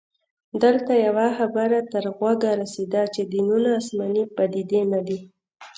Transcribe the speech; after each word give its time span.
دلته 0.63 0.91
يوه 1.07 1.27
خبره 1.37 1.79
تر 1.91 2.03
غوږه 2.15 2.51
رسیده 2.61 3.03
چې 3.13 3.21
دینونه 3.33 3.69
اسماني 3.81 4.23
پديدې 4.35 4.81
نه 4.91 4.99
دي 5.07 5.19